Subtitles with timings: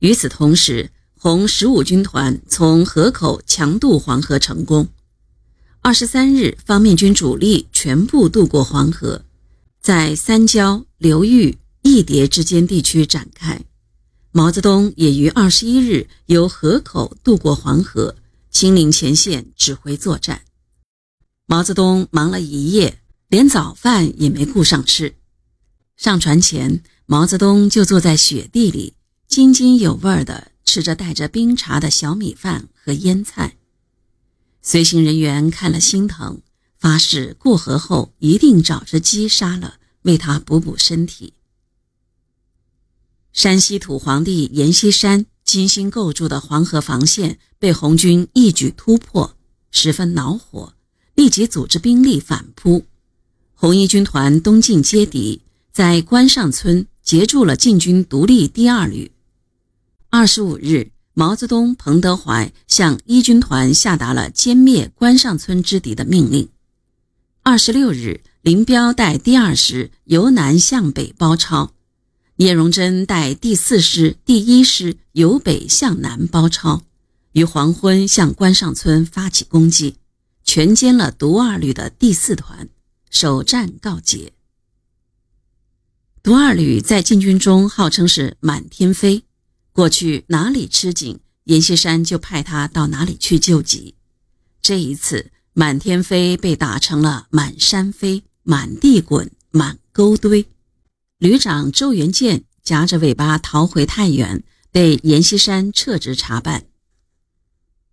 [0.00, 4.88] 与此同时，红十五军团从河口强渡黄河成功。
[5.80, 9.24] 二十三日，方面军主力全部渡过黄河，
[9.80, 13.60] 在三交、流域、义叠之间地区展开。
[14.30, 18.14] 毛泽东也于二十一日由河口渡过黄河，
[18.50, 20.42] 亲临前线指挥作战。
[21.46, 25.14] 毛泽东忙了一夜，连早饭也没顾上吃。
[25.96, 28.94] 上船前，毛泽东就坐在雪地里，
[29.28, 33.58] 津津有味地吃着带着冰碴的小米饭和腌菜。
[34.62, 36.40] 随行人员看了心疼，
[36.78, 41.34] 发誓过河后一定找只鸡杀了，为他补补身体。
[43.34, 49.36] 山西土皇帝阎锡山精心构筑的黄河防线被红军一举突破，
[49.70, 50.74] 十分恼火，
[51.14, 52.86] 立即组织兵力反扑。
[53.52, 59.12] 红一军团东进接敌，在关上村截住了晋军独立第二旅。
[60.10, 66.48] 二十五日，毛泽东、彭德怀向一军团下达了歼灭关上村之敌的命令。
[67.42, 71.74] 二十六日，林彪带第二师由南向北包抄。
[72.36, 76.84] 聂荣臻带第四师、第一师由北向南包抄，
[77.32, 79.96] 于黄昏向关上村发起攻击，
[80.42, 82.70] 全歼了独二旅的第四团，
[83.10, 84.32] 首战告捷。
[86.22, 89.24] 独二旅在晋军中号称是满天飞，
[89.78, 93.94] 过去哪里吃紧，阎锡山就派他到哪里去救急。
[94.60, 100.46] 这一次，满天飞被打成了满山飞、满地滚、满沟堆。
[101.18, 106.64] 旅长周元建夹着尾巴逃回太原，被阎锡山撤职查办。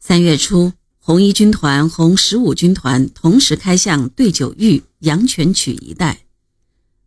[0.00, 6.20] 三月初，红一军团、红十五军团同时开向对九峪、阳泉曲一带。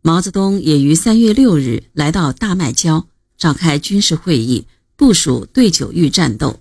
[0.00, 3.08] 毛泽东也于三月六日来到大麦郊，
[3.40, 6.60] 召开军事会议，部署对九峪战斗。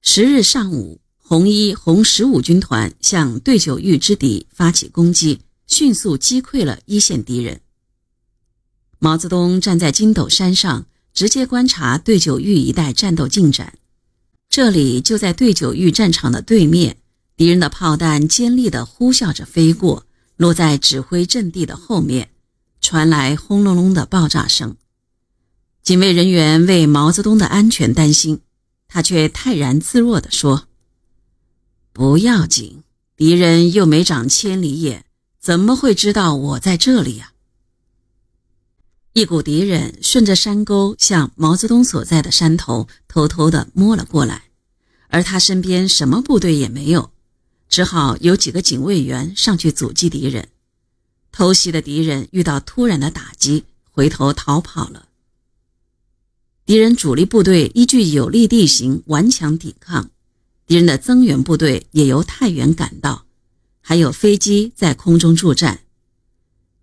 [0.00, 7.60] 十日上午，红一、红十五军团向对九峪之敌发起攻击，迅速击溃了一线敌人。
[8.98, 13.74] 毛泽东站在金斗山上，直接观察对九峪一带战斗进展。
[14.48, 16.96] 这里就在对九峪战场的对面，
[17.36, 20.04] 敌人的炮弹尖利地呼啸着飞过，
[20.36, 22.30] 落在指挥阵地的后面，
[22.80, 24.76] 传来轰隆隆的爆炸声。
[25.82, 28.40] 警卫人员为毛泽东的安全担心，
[28.86, 30.68] 他却泰然自若地说
[31.92, 32.84] ：“不要紧，
[33.16, 35.04] 敌人又没长千里眼，
[35.40, 37.32] 怎么会知道我在这里呀？”
[39.14, 44.44] 一股敌人顺着山沟向毛泽东所在的山头偷偷地摸了过来，
[45.08, 47.10] 而他身边什么部队也没有，
[47.68, 50.48] 只好有几个警卫员上去阻击敌人。
[51.32, 55.08] 偷袭的敌人遇到突然的打击，回头逃跑了。
[56.64, 60.10] 敌人主力部队依据有利地形顽强抵抗，
[60.64, 63.26] 敌人的增援部队也由太原赶到，
[63.80, 65.80] 还有飞机在空中助战。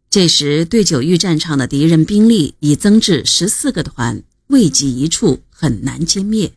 [0.10, 6.52] 这时，对九峪战场的敌人兵力已增至十四个团，未及一处，很难歼灭。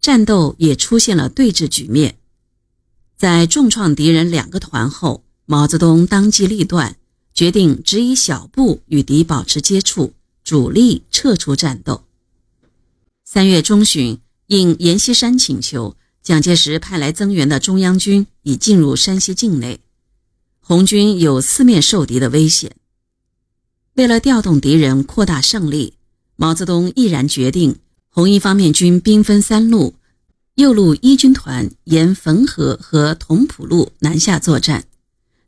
[0.00, 2.16] 战斗也出现了对峙局面。
[3.18, 6.96] 在重创敌人两个团后，毛泽东当机立断，
[7.34, 12.04] 决定只以小步与敌保持接触，主力撤出战斗。
[13.32, 14.18] 三月中旬，
[14.48, 19.78] 应阎锡山请求，蒋介石派来增援的中央军已进入山西境内。
[20.58, 22.74] 红军有四面受敌的危险。
[23.94, 25.94] 为了调动敌人，扩大胜利，
[26.34, 27.76] 毛泽东毅然决定，
[28.08, 29.94] 红一方面军兵分三路：
[30.56, 34.82] 右路一军团沿汾河和同蒲路南下作战；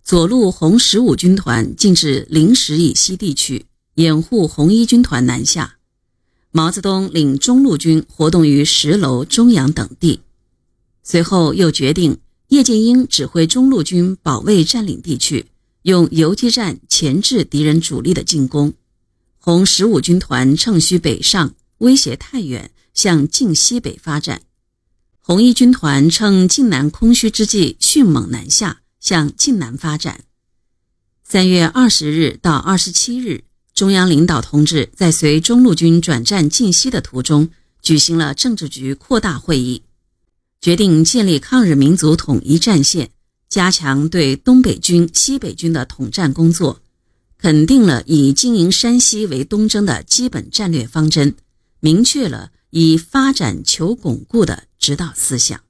[0.04, 3.66] 左路红十五军团进至灵石以西地区，
[3.96, 5.78] 掩护红一军团南下。
[6.52, 10.20] 毛泽东领中路军活动于石楼、中阳等地。
[11.02, 12.18] 随后又决定。
[12.48, 15.46] 叶剑英指挥中路军保卫占领地区，
[15.84, 18.74] 用游击战钳制敌人主力的进攻。
[19.38, 24.42] 红十五军团乘虚北上，威胁太原，向晋西北发展。
[25.18, 30.24] 红一军团趁晋南空虚之际，迅猛南下，向晋南发展。
[31.24, 33.44] 三月二十日到二十七日，
[33.82, 37.48] 中央领导同志在随中路军转战晋西的途中，
[37.82, 39.82] 举行了政治局扩大会议。
[40.60, 43.10] 决定建立抗日民族统一战线，
[43.48, 46.80] 加强对东北军、西北军的统战工作，
[47.38, 51.34] 肯定了以经营山西为东征的基本战略方针，
[51.80, 55.60] 明确了以发展求巩固的指导思想。